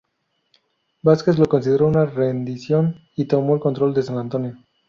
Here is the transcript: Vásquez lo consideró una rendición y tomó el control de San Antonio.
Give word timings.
Vásquez 1.03 1.37
lo 1.37 1.45
consideró 1.45 1.85
una 1.85 2.05
rendición 2.07 3.01
y 3.15 3.25
tomó 3.25 3.53
el 3.53 3.61
control 3.61 3.93
de 3.93 4.01
San 4.01 4.17
Antonio. 4.17 4.57